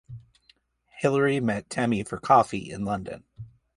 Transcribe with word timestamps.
Hillary 0.97 1.39
met 1.39 1.69
Témi 1.69 2.07
for 2.07 2.17
coffee 2.19 2.71
in 2.71 2.83
London 2.85 3.23